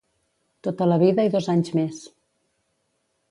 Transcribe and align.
Tota 0.67 0.87
la 0.91 0.97
vida 1.03 1.25
i 1.29 1.31
dos 1.35 1.49
anys 1.55 1.71
més. 1.81 1.99